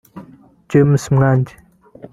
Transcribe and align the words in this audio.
James 0.69 1.03
Mwangi 1.15 1.53